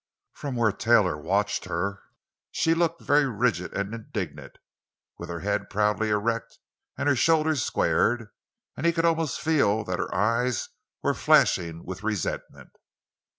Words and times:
From 0.33 0.55
where 0.55 0.71
Taylor 0.71 1.15
watched 1.15 1.65
her 1.65 2.01
she 2.51 2.73
looked 2.73 3.01
very 3.03 3.27
rigid 3.27 3.71
and 3.73 3.93
indignant—with 3.93 5.29
her 5.29 5.41
head 5.41 5.69
proudly 5.69 6.09
erect 6.09 6.57
and 6.97 7.07
her 7.07 7.15
shoulders 7.15 7.63
squared; 7.63 8.29
and 8.75 8.87
he 8.87 8.93
could 8.93 9.05
almost 9.05 9.39
feel 9.39 9.83
that 9.83 9.99
her 9.99 10.11
eyes 10.11 10.69
were 11.03 11.13
flashing 11.13 11.85
with 11.85 12.01
resentment. 12.01 12.71